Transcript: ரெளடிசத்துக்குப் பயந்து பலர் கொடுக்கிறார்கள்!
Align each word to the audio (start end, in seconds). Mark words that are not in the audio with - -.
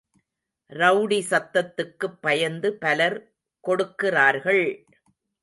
ரெளடிசத்துக்குப் 0.71 2.17
பயந்து 2.21 2.73
பலர் 2.73 3.17
கொடுக்கிறார்கள்! 3.63 4.65